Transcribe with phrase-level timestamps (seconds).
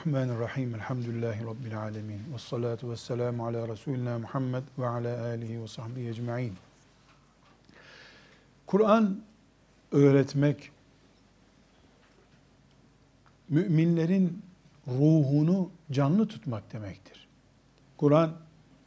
[0.00, 0.74] Bismillahirrahmanirrahim.
[0.74, 2.20] Elhamdülillahi Rabbil alemin.
[2.34, 6.54] Ve salatu ve selamu ala Resulina Muhammed ve ala alihi ve sahbihi ecma'in.
[8.66, 9.20] Kur'an
[9.92, 10.70] öğretmek,
[13.48, 14.42] müminlerin
[14.88, 17.28] ruhunu canlı tutmak demektir.
[17.96, 18.36] Kur'an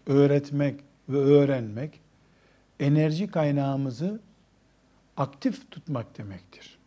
[0.08, 2.00] öğretmek ve öğrenmek,
[2.80, 4.20] enerji kaynağımızı
[5.18, 6.78] aktif tutmak demektir.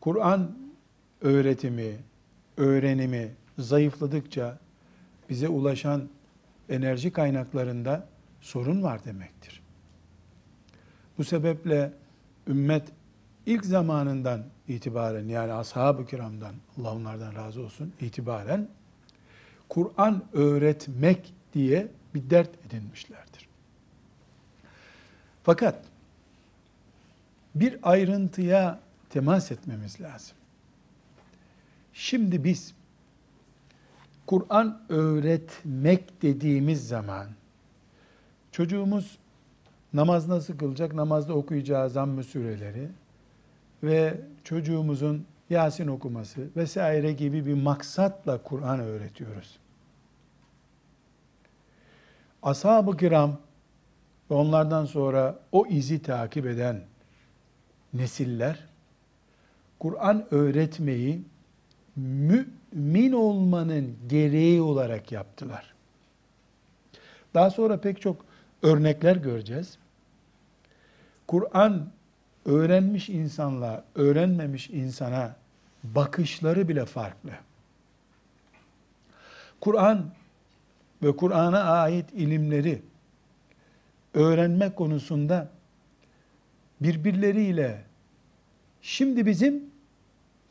[0.00, 0.52] Kur'an
[1.20, 1.98] öğretimi,
[2.60, 4.58] öğrenimi zayıfladıkça
[5.30, 6.08] bize ulaşan
[6.68, 8.06] enerji kaynaklarında
[8.40, 9.62] sorun var demektir.
[11.18, 11.92] Bu sebeple
[12.48, 12.88] ümmet
[13.46, 18.68] ilk zamanından itibaren yani ashab-ı kiramdan Allah onlardan razı olsun itibaren
[19.68, 23.48] Kur'an öğretmek diye bir dert edinmişlerdir.
[25.42, 25.84] Fakat
[27.54, 30.39] bir ayrıntıya temas etmemiz lazım.
[31.92, 32.74] Şimdi biz
[34.26, 37.26] Kur'an öğretmek dediğimiz zaman
[38.52, 39.18] çocuğumuz
[39.92, 42.88] namaz nasıl kılacak, namazda okuyacağı zamm-ı süreleri
[43.82, 49.58] ve çocuğumuzun Yasin okuması vesaire gibi bir maksatla Kur'an öğretiyoruz.
[52.42, 53.38] Ashab-ı kiram
[54.30, 56.80] ve onlardan sonra o izi takip eden
[57.92, 58.66] nesiller
[59.78, 61.24] Kur'an öğretmeyi
[62.00, 65.74] mümin olmanın gereği olarak yaptılar.
[67.34, 68.24] Daha sonra pek çok
[68.62, 69.78] örnekler göreceğiz.
[71.28, 71.90] Kur'an
[72.44, 75.36] öğrenmiş insanla öğrenmemiş insana
[75.84, 77.30] bakışları bile farklı.
[79.60, 80.10] Kur'an
[81.02, 82.82] ve Kur'an'a ait ilimleri
[84.14, 85.50] öğrenme konusunda
[86.80, 87.84] birbirleriyle
[88.82, 89.69] şimdi bizim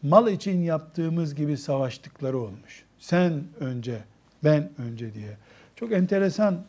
[0.04, 2.84] mal için yaptığımız gibi savaştıkları olmuş.
[3.00, 4.00] Sen önce,
[4.44, 5.38] ben önce diye.
[5.76, 6.66] Çok enteresan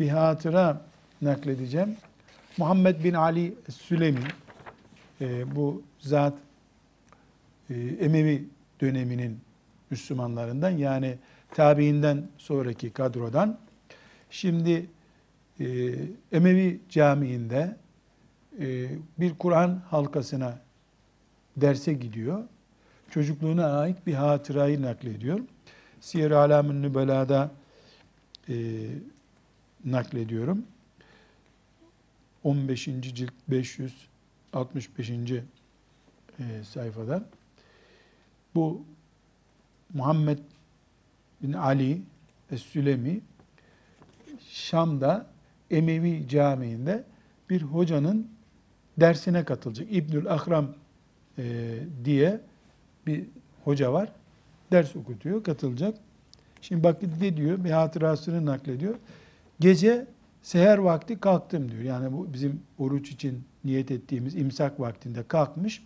[0.00, 0.82] bir hatıra
[1.22, 1.96] nakledeceğim.
[2.58, 4.20] Muhammed bin Ali Sülemi,
[5.20, 6.34] e, bu zat
[7.70, 8.44] e, Emevi
[8.80, 9.40] döneminin
[9.90, 11.18] Müslümanlarından yani
[11.54, 13.58] tabiinden sonraki kadrodan.
[14.30, 14.86] Şimdi
[15.60, 15.66] e,
[16.32, 17.76] Emevi Camii'nde
[18.60, 20.58] e, bir Kur'an halkasına
[21.56, 22.44] derse gidiyor
[23.12, 25.40] çocukluğuna ait bir hatırayı naklediyor.
[26.00, 27.50] Siyer-i Alam'ın Nübela'da
[28.48, 28.54] e,
[29.84, 30.66] naklediyorum.
[32.44, 32.84] 15.
[32.84, 35.10] cilt 565.
[35.10, 37.24] E, sayfada
[38.54, 38.84] bu
[39.94, 40.38] Muhammed
[41.42, 42.02] bin Ali
[42.52, 43.20] Es-Sülemi
[44.48, 45.26] Şam'da
[45.70, 47.04] Emevi Camii'nde
[47.50, 48.30] bir hocanın
[49.00, 49.88] dersine katılacak.
[49.90, 50.74] İbnül Akram
[51.38, 51.74] e,
[52.04, 52.40] diye
[53.06, 53.24] bir
[53.64, 54.12] hoca var.
[54.72, 55.98] Ders okutuyor, katılacak.
[56.60, 57.64] Şimdi bak ne diyor?
[57.64, 58.94] Bir hatırasını naklediyor.
[59.60, 60.06] Gece
[60.42, 61.82] seher vakti kalktım diyor.
[61.82, 65.82] Yani bu bizim oruç için niyet ettiğimiz imsak vaktinde kalkmış.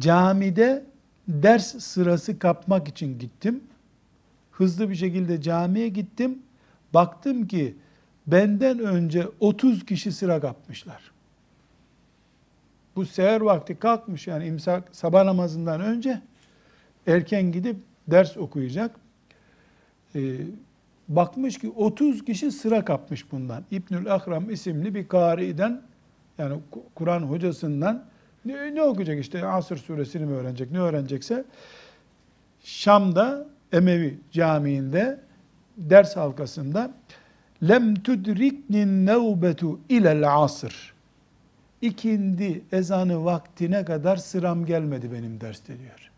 [0.00, 0.84] Camide
[1.28, 3.64] ders sırası kapmak için gittim.
[4.50, 6.38] Hızlı bir şekilde camiye gittim.
[6.94, 7.74] Baktım ki
[8.26, 11.09] benden önce 30 kişi sıra kapmışlar
[12.96, 16.20] bu seher vakti kalkmış yani imsak sabah namazından önce
[17.06, 17.76] erken gidip
[18.08, 18.96] ders okuyacak.
[20.14, 20.20] Ee,
[21.08, 23.64] bakmış ki 30 kişi sıra kapmış bundan.
[23.70, 25.82] İbnül Akram isimli bir kari'den
[26.38, 26.60] yani
[26.94, 28.04] Kur'an hocasından
[28.44, 31.44] ne, ne okuyacak işte Asır suresini mi öğrenecek ne öğrenecekse
[32.64, 35.20] Şam'da Emevi Camii'nde
[35.76, 36.90] ders halkasında
[37.68, 40.99] lem tudrikni nevbetu ilel asr
[41.82, 46.10] ikindi ezanı vaktine kadar sıram gelmedi benim derste diyor.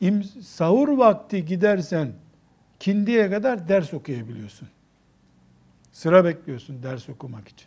[0.00, 2.12] İm, sahur vakti gidersen
[2.80, 4.68] kindiye kadar ders okuyabiliyorsun.
[5.92, 7.66] Sıra bekliyorsun ders okumak için.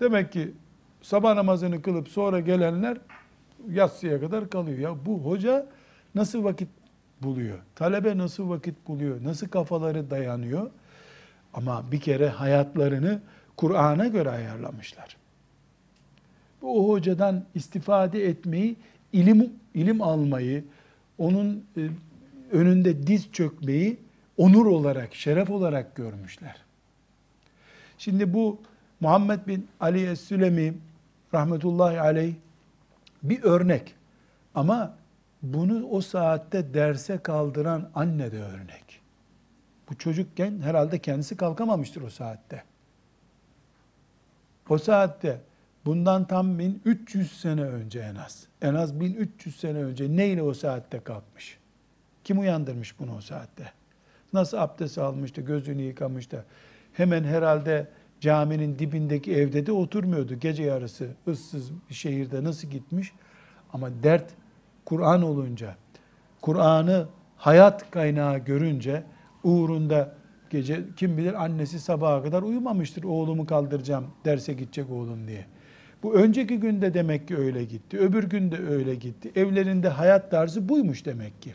[0.00, 0.52] Demek ki
[1.02, 2.98] sabah namazını kılıp sonra gelenler
[3.70, 4.78] yatsıya kadar kalıyor.
[4.78, 5.66] Ya bu hoca
[6.14, 6.68] nasıl vakit
[7.22, 7.58] buluyor?
[7.74, 9.24] Talebe nasıl vakit buluyor?
[9.24, 10.70] Nasıl kafaları dayanıyor?
[11.54, 13.20] Ama bir kere hayatlarını
[13.56, 15.16] Kur'an'a göre ayarlamışlar.
[16.62, 18.76] O hocadan istifade etmeyi,
[19.12, 20.64] ilim ilim almayı,
[21.18, 21.88] onun e,
[22.52, 23.96] önünde diz çökmeyi
[24.36, 26.56] onur olarak, şeref olarak görmüşler.
[27.98, 28.60] Şimdi bu
[29.00, 30.74] Muhammed bin Ali Es-Sülemi
[31.34, 32.34] rahmetullahi aleyh
[33.22, 33.94] bir örnek.
[34.54, 34.96] Ama
[35.42, 39.00] bunu o saatte derse kaldıran anne de örnek.
[39.90, 42.62] Bu çocukken herhalde kendisi kalkamamıştır o saatte
[44.68, 45.40] o saatte
[45.86, 48.46] Bundan tam 1300 sene önce en az.
[48.62, 51.58] En az 1300 sene önce neyle o saatte kalkmış?
[52.24, 53.72] Kim uyandırmış bunu o saatte?
[54.32, 56.44] Nasıl abdest almıştı, gözünü yıkamıştı?
[56.92, 57.88] Hemen herhalde
[58.20, 60.34] caminin dibindeki evde de oturmuyordu.
[60.34, 63.12] Gece yarısı ıssız bir şehirde nasıl gitmiş?
[63.72, 64.30] Ama dert
[64.84, 65.76] Kur'an olunca,
[66.40, 67.06] Kur'an'ı
[67.36, 69.04] hayat kaynağı görünce
[69.42, 70.14] uğrunda
[70.50, 73.04] gece kim bilir annesi sabaha kadar uyumamıştır.
[73.04, 75.46] Oğlumu kaldıracağım derse gidecek oğlum diye.
[76.02, 77.98] Bu önceki günde demek ki öyle gitti.
[77.98, 79.32] Öbür günde öyle gitti.
[79.36, 81.54] Evlerinde hayat tarzı buymuş demek ki.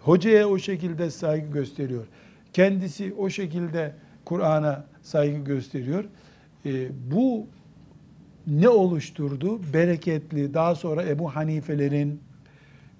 [0.00, 2.06] Hocaya o şekilde saygı gösteriyor.
[2.52, 3.94] Kendisi o şekilde
[4.24, 6.04] Kur'an'a saygı gösteriyor.
[6.66, 7.46] E, bu
[8.46, 9.60] ne oluşturdu?
[9.72, 12.20] Bereketli, daha sonra Ebu Hanifelerin,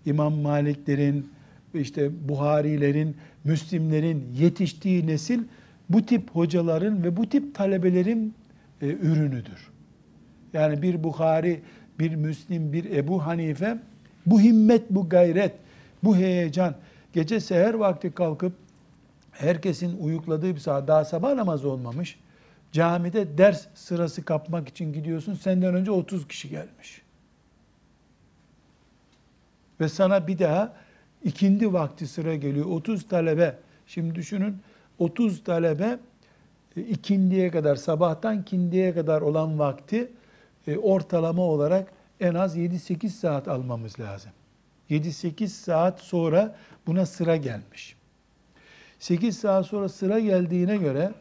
[0.07, 1.31] İmam Maliklerin,
[1.75, 5.41] işte Buharilerin, Müslimlerin yetiştiği nesil
[5.89, 8.35] bu tip hocaların ve bu tip talebelerin
[8.83, 9.71] e, ürünüdür.
[10.53, 11.61] Yani bir Bukhari,
[11.99, 13.79] bir Müslim, bir Ebu Hanife
[14.27, 15.55] bu himmet, bu gayret,
[16.05, 16.75] bu heyecan,
[17.13, 18.53] gece seher vakti kalkıp
[19.33, 22.19] herkesin uyukladığı bir saat daha sabah namazı olmamış.
[22.73, 25.35] Camide ders sırası kapmak için gidiyorsun.
[25.35, 27.03] Senden önce 30 kişi gelmiş.
[29.81, 30.73] Ve sana bir daha
[31.25, 32.67] ikindi vakti sıra geliyor.
[32.67, 33.59] 30 talebe.
[33.87, 34.57] Şimdi düşünün
[34.99, 35.99] 30 talebe
[36.77, 40.13] e, ikindiye kadar sabahtan kindiye kadar olan vakti
[40.67, 44.31] e, ortalama olarak en az 7-8 saat almamız lazım.
[44.91, 46.57] 7-8 saat sonra
[46.87, 47.97] buna sıra gelmiş.
[48.99, 51.13] 8 saat sonra sıra geldiğine göre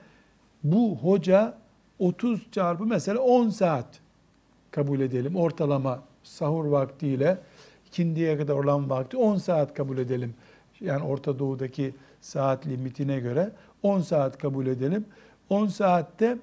[0.64, 1.58] bu hoca
[2.00, 4.00] 30 çarpı mesela 10 saat
[4.72, 5.36] kabul edelim.
[5.36, 7.38] Ortalama sahur vaktiyle
[7.90, 10.34] ikindiye kadar olan vakti 10 saat kabul edelim.
[10.82, 13.52] Yani Orta Doğu'daki saat limitine göre
[13.84, 15.06] 10 saat kabul edelim.
[15.50, 16.38] 10 saatte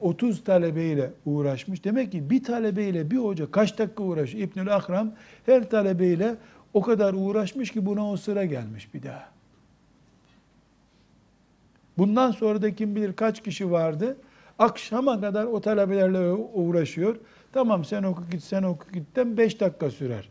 [0.00, 1.84] 30 e, talebeyle uğraşmış.
[1.84, 4.48] Demek ki bir talebeyle bir hoca kaç dakika uğraşıyor?
[4.48, 5.12] İbnül Akram
[5.46, 6.36] her talebeyle
[6.74, 9.28] o kadar uğraşmış ki buna o sıra gelmiş bir daha.
[11.98, 14.16] Bundan sonra da kim bilir kaç kişi vardı.
[14.58, 17.16] Akşama kadar o talebelerle uğraşıyor.
[17.52, 20.28] Tamam sen oku git sen oku gitten 5 dakika sürer.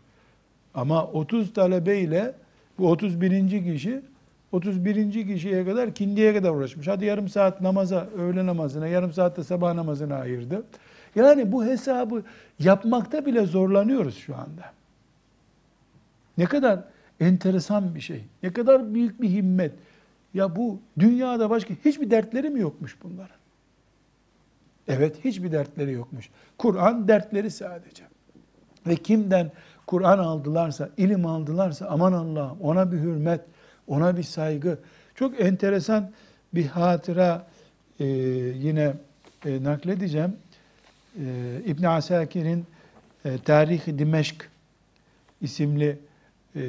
[0.74, 2.34] Ama 30 talebeyle
[2.78, 3.50] bu 31.
[3.74, 4.02] kişi
[4.52, 5.28] 31.
[5.28, 6.88] kişiye kadar kindiye kadar uğraşmış.
[6.88, 10.64] Hadi yarım saat namaza, öğle namazına, yarım saat de sabah namazına ayırdı.
[11.16, 12.24] Yani bu hesabı
[12.60, 14.74] yapmakta bile zorlanıyoruz şu anda.
[16.38, 16.80] Ne kadar
[17.20, 18.24] enteresan bir şey.
[18.44, 19.72] Ne kadar büyük bir himmet.
[20.34, 23.36] Ya bu dünyada başka hiçbir dertleri mi yokmuş bunların?
[24.88, 26.30] Evet hiçbir dertleri yokmuş.
[26.58, 28.04] Kur'an dertleri sadece.
[28.88, 29.52] Ve kimden
[29.90, 33.42] Kur'an aldılarsa, ilim aldılarsa aman Allah'ım ona bir hürmet,
[33.88, 34.80] ona bir saygı.
[35.16, 36.12] Çok enteresan
[36.54, 37.48] bir hatıra
[38.00, 38.94] e, yine
[39.46, 40.36] e, nakledeceğim.
[41.20, 41.26] E,
[41.66, 42.66] İbn Asakir'in
[43.26, 44.50] e, Tarih-i Dimeşk
[45.42, 46.00] isimli
[46.56, 46.62] e,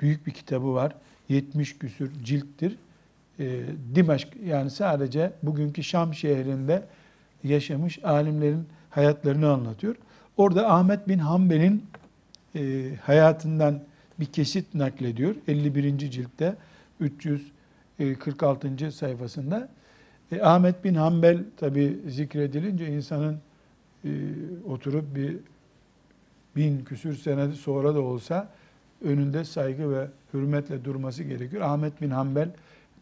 [0.00, 0.94] büyük bir kitabı var.
[1.28, 2.76] 70 küsür cilttir.
[3.38, 3.60] E,
[3.94, 6.82] Dimeşk yani sadece bugünkü Şam şehrinde
[7.44, 9.96] yaşamış alimlerin hayatlarını anlatıyor.
[10.36, 11.84] Orada Ahmet bin Hanbel'in
[12.56, 13.80] e, hayatından
[14.20, 15.34] bir kesit naklediyor.
[15.48, 15.98] 51.
[15.98, 16.56] ciltte
[17.00, 18.92] 346.
[18.92, 19.68] sayfasında.
[20.32, 23.38] E, Ahmet bin Hanbel tabi zikredilince insanın
[24.04, 24.10] e,
[24.68, 25.36] oturup bir
[26.56, 28.48] bin küsür sene sonra da olsa
[29.04, 31.62] önünde saygı ve hürmetle durması gerekiyor.
[31.62, 32.50] Ahmet bin Hanbel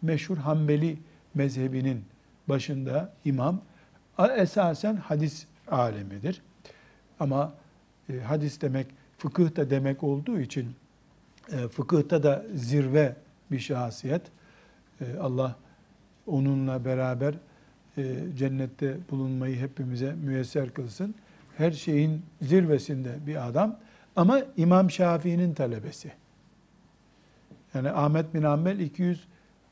[0.02, 0.98] meşhur Hanbeli
[1.34, 2.04] mezhebinin
[2.48, 3.60] başında imam.
[4.36, 6.42] Esasen hadis alemidir.
[7.20, 7.52] Ama
[8.08, 8.86] e, hadis demek
[9.20, 10.74] fıkıh da demek olduğu için
[11.52, 13.16] e, fıkıhta da zirve
[13.50, 14.22] bir şahsiyet.
[15.00, 15.56] E, Allah
[16.26, 17.34] onunla beraber
[17.96, 21.14] e, cennette bulunmayı hepimize müyesser kılsın.
[21.56, 23.78] Her şeyin zirvesinde bir adam
[24.16, 26.12] ama İmam Şafii'nin talebesi.
[27.74, 28.80] Yani Ahmet bin Ambel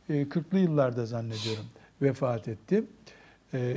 [0.08, 1.64] 240'lı yıllarda zannediyorum
[2.02, 2.84] vefat etti.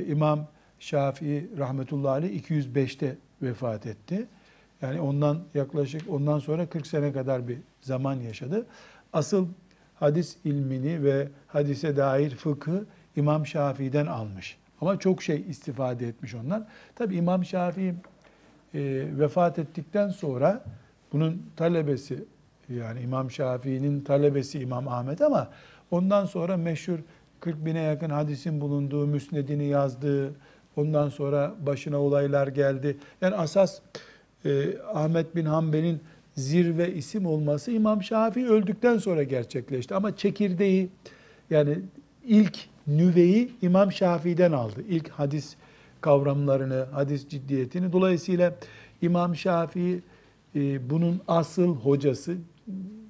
[0.08, 0.48] İmam
[0.78, 4.28] Şafii rahmetullahi aleyh 205'te vefat etti.
[4.82, 8.66] Yani ondan yaklaşık ondan sonra 40 sene kadar bir zaman yaşadı.
[9.12, 9.46] Asıl
[9.94, 12.84] hadis ilmini ve hadise dair fıkı
[13.16, 14.56] İmam Şafii'den almış.
[14.80, 16.62] Ama çok şey istifade etmiş onlar.
[16.94, 17.94] Tabi İmam Şafii
[18.74, 20.64] e, vefat ettikten sonra
[21.12, 22.24] bunun talebesi
[22.68, 25.48] yani İmam Şafii'nin talebesi İmam Ahmet ama
[25.90, 26.98] ondan sonra meşhur
[27.40, 30.34] 40 bine yakın hadisin bulunduğu, müsnedini yazdığı,
[30.76, 32.96] ondan sonra başına olaylar geldi.
[33.20, 33.80] Yani asas
[34.44, 36.00] e, Ahmet bin Hanbel'in
[36.34, 39.94] zirve isim olması İmam Şafii öldükten sonra gerçekleşti.
[39.94, 40.88] Ama çekirdeği
[41.50, 41.78] yani
[42.24, 44.84] ilk nüveyi İmam Şafii'den aldı.
[44.88, 45.56] İlk hadis
[46.00, 47.92] kavramlarını, hadis ciddiyetini.
[47.92, 48.54] Dolayısıyla
[49.02, 50.02] İmam Şafii
[50.54, 52.36] e, bunun asıl hocası.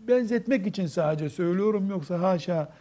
[0.09, 2.73] Benzetmek için sadece söylüyorum yoksa haşa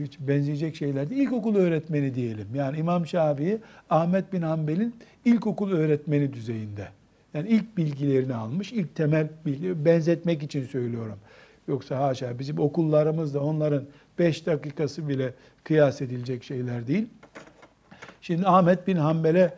[0.00, 1.22] hiç benzeyecek şeyler değil.
[1.22, 2.48] İlkokul öğretmeni diyelim.
[2.54, 3.58] Yani İmam Şafii
[3.90, 6.88] Ahmet bin Hanbel'in ilkokul öğretmeni düzeyinde.
[7.34, 11.18] Yani ilk bilgilerini almış, ilk temel bilgi benzetmek için söylüyorum.
[11.68, 13.84] Yoksa haşa bizim okullarımızda onların
[14.18, 17.06] 5 dakikası bile kıyas edilecek şeyler değil.
[18.20, 19.54] Şimdi Ahmet bin Hanbel'e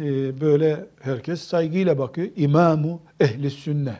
[0.00, 2.28] e, böyle herkes saygıyla bakıyor.
[2.36, 3.96] İmamu ehli sünne.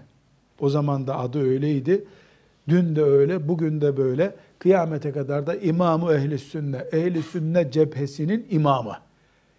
[0.60, 2.04] O zaman da adı öyleydi.
[2.68, 4.34] Dün de öyle, bugün de böyle.
[4.58, 8.96] Kıyamete kadar da imamu ehli sünne, ehli sünne cephesinin imamı.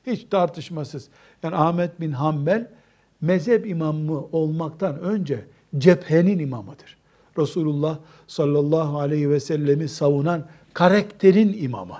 [0.06, 1.08] Hiç tartışmasız.
[1.44, 2.68] Yani Ahmet bin Hanbel
[3.22, 5.46] mezhep imamı olmaktan önce
[5.78, 6.98] cephenin imamıdır.
[7.38, 11.98] Resulullah sallallahu aleyhi ve sellemi savunan karakterin imamı.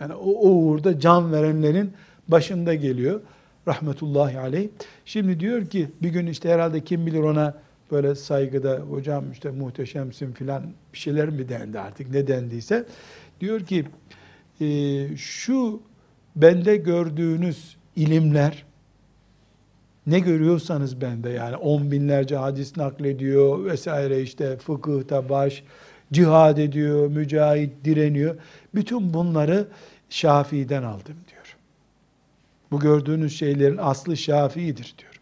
[0.00, 1.92] Yani o, o uğurda can verenlerin
[2.28, 3.20] başında geliyor.
[3.68, 4.68] Rahmetullahi aleyh.
[5.04, 7.54] Şimdi diyor ki bir gün işte herhalde kim bilir ona
[7.90, 10.62] böyle saygıda hocam işte muhteşemsin filan
[10.92, 12.86] bir şeyler mi dendi artık ne dendiyse.
[13.40, 13.84] Diyor ki
[14.60, 14.66] e,
[15.16, 15.80] şu
[16.36, 18.64] bende gördüğünüz ilimler
[20.06, 25.64] ne görüyorsanız bende yani on binlerce hadis naklediyor vesaire işte fıkıhta baş,
[26.12, 28.36] cihad ediyor, mücahit direniyor.
[28.74, 29.68] Bütün bunları
[30.10, 31.56] Şafii'den aldım diyor.
[32.70, 35.20] Bu gördüğünüz şeylerin aslı Şafii'dir diyor.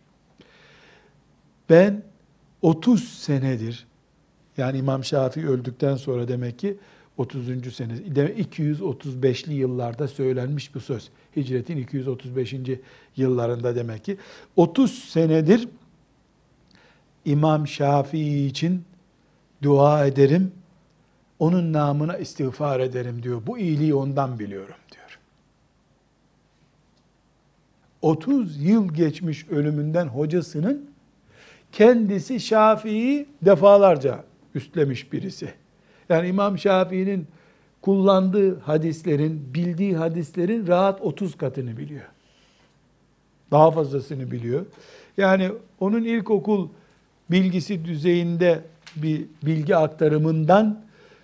[1.70, 2.02] Ben
[2.62, 3.86] 30 senedir
[4.56, 6.76] yani İmam Şafii öldükten sonra demek ki
[7.20, 7.74] 30.
[7.74, 11.08] sene, 235'li yıllarda söylenmiş bu söz.
[11.36, 12.54] Hicretin 235.
[13.16, 14.16] yıllarında demek ki.
[14.56, 15.68] 30 senedir
[17.24, 18.84] İmam Şafii için
[19.62, 20.52] dua ederim,
[21.38, 23.42] onun namına istiğfar ederim diyor.
[23.46, 25.18] Bu iyiliği ondan biliyorum diyor.
[28.02, 30.90] 30 yıl geçmiş ölümünden hocasının
[31.72, 34.24] kendisi Şafii'yi defalarca
[34.54, 35.59] üstlemiş birisi.
[36.10, 37.26] Yani İmam Şafii'nin
[37.82, 42.04] kullandığı hadislerin, bildiği hadislerin rahat 30 katını biliyor.
[43.50, 44.66] Daha fazlasını biliyor.
[45.16, 45.50] Yani
[45.80, 46.68] onun ilkokul
[47.30, 48.60] bilgisi düzeyinde
[48.96, 50.80] bir bilgi aktarımından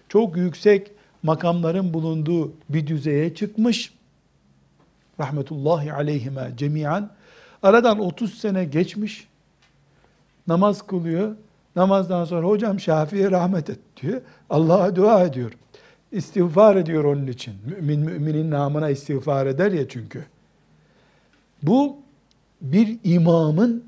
[0.08, 0.90] çok yüksek
[1.22, 3.92] makamların bulunduğu bir düzeye çıkmış.
[5.20, 7.10] Rahmetullahi aleyhime cemiyan.
[7.62, 9.28] Aradan 30 sene geçmiş.
[10.46, 11.36] Namaz kılıyor.
[11.76, 14.20] Namazdan sonra hocam Şafii'ye rahmet et diyor.
[14.50, 15.52] Allah'a dua ediyor.
[16.12, 17.54] İstiğfar ediyor onun için.
[17.66, 20.24] Mümin müminin namına istiğfar eder ya çünkü.
[21.62, 21.96] Bu
[22.60, 23.84] bir imamın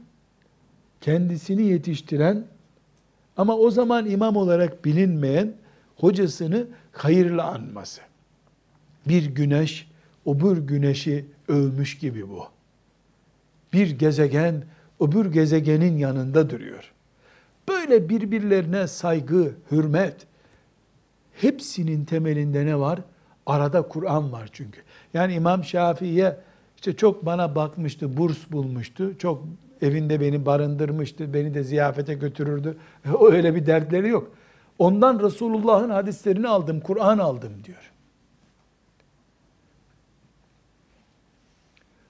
[1.01, 2.45] kendisini yetiştiren
[3.37, 5.53] ama o zaman imam olarak bilinmeyen
[5.97, 8.01] hocasını hayırla anması.
[9.09, 9.89] Bir güneş
[10.27, 12.45] öbür güneşi övmüş gibi bu.
[13.73, 14.65] Bir gezegen
[15.01, 16.93] öbür gezegenin yanında duruyor.
[17.69, 20.27] Böyle birbirlerine saygı, hürmet,
[21.33, 23.01] hepsinin temelinde ne var?
[23.47, 24.81] Arada Kur'an var çünkü.
[25.15, 26.37] Yani İmam Şafii'ye
[26.77, 29.19] işte çok bana bakmıştı, burs bulmuştu.
[29.19, 29.45] Çok
[29.83, 32.77] evinde beni barındırmıştı, beni de ziyafete götürürdü.
[33.21, 34.31] Öyle bir dertleri yok.
[34.79, 37.93] Ondan Resulullah'ın hadislerini aldım, Kur'an aldım diyor.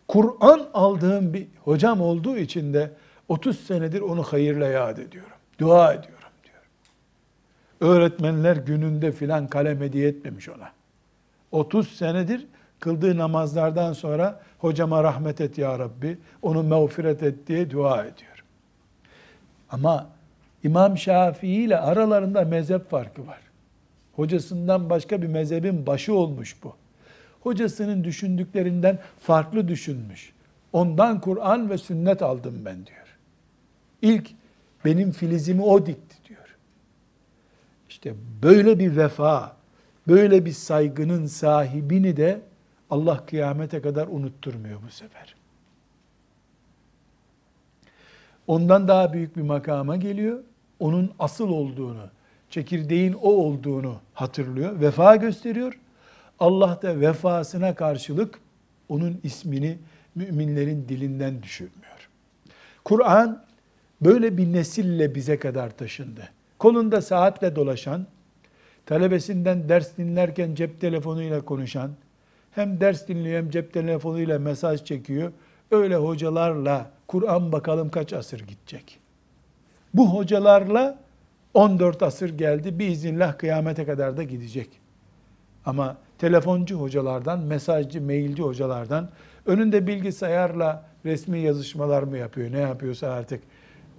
[0.08, 2.92] Kur'an aldığım bir hocam olduğu için de
[3.28, 5.37] 30 senedir onu hayırla yad ediyorum.
[5.58, 6.62] Dua ediyorum diyor.
[7.80, 10.70] Öğretmenler gününde filan kalem hediye etmemiş ona.
[11.52, 12.46] 30 senedir
[12.80, 18.44] kıldığı namazlardan sonra hocama rahmet et ya Rabbi, onu mağfiret et diye dua ediyor.
[19.70, 20.06] Ama
[20.64, 23.38] İmam Şafii ile aralarında mezhep farkı var.
[24.16, 26.76] Hocasından başka bir mezhebin başı olmuş bu.
[27.40, 30.32] Hocasının düşündüklerinden farklı düşünmüş.
[30.72, 33.16] Ondan Kur'an ve sünnet aldım ben diyor.
[34.02, 34.30] İlk
[34.84, 36.56] benim filizimi o dikti diyor.
[37.88, 39.56] İşte böyle bir vefa,
[40.08, 42.40] böyle bir saygının sahibini de
[42.90, 45.34] Allah kıyamete kadar unutturmuyor bu sefer.
[48.46, 50.40] Ondan daha büyük bir makama geliyor.
[50.80, 52.10] Onun asıl olduğunu,
[52.50, 54.80] çekirdeğin o olduğunu hatırlıyor.
[54.80, 55.78] Vefa gösteriyor.
[56.40, 58.40] Allah da vefasına karşılık
[58.88, 59.78] onun ismini
[60.14, 62.08] müminlerin dilinden düşürmüyor.
[62.84, 63.44] Kur'an
[64.00, 66.28] böyle bir nesille bize kadar taşındı.
[66.58, 68.06] Kolunda saatle dolaşan,
[68.86, 71.90] talebesinden ders dinlerken cep telefonuyla konuşan,
[72.50, 75.32] hem ders dinliyor hem cep telefonuyla mesaj çekiyor.
[75.70, 78.98] Öyle hocalarla Kur'an bakalım kaç asır gidecek.
[79.94, 80.98] Bu hocalarla
[81.54, 82.78] 14 asır geldi.
[82.78, 84.68] Biiznillah kıyamete kadar da gidecek.
[85.66, 89.10] Ama telefoncu hocalardan, mesajcı, mailci hocalardan
[89.48, 93.42] Önünde bilgisayarla resmi yazışmalar mı yapıyor, ne yapıyorsa artık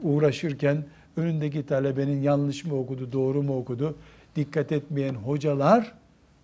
[0.03, 0.83] uğraşırken
[1.17, 3.95] önündeki talebenin yanlış mı okudu, doğru mu okudu
[4.35, 5.93] dikkat etmeyen hocalar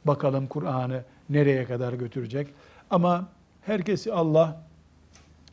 [0.06, 2.48] bakalım Kur'an'ı nereye kadar götürecek.
[2.90, 3.30] Ama
[3.62, 4.64] herkesi Allah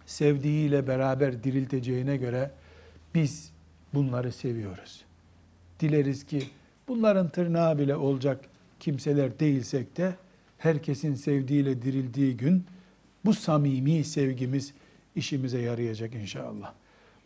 [0.06, 2.50] sevdiğiyle beraber dirilteceğine göre
[3.14, 3.50] biz
[3.94, 5.04] bunları seviyoruz.
[5.80, 6.42] Dileriz ki
[6.88, 8.40] bunların tırnağı bile olacak
[8.80, 10.14] kimseler değilsek de
[10.59, 12.64] herkesin sevdiğiyle dirildiği gün
[13.25, 14.73] bu samimi sevgimiz
[15.16, 16.73] işimize yarayacak inşallah.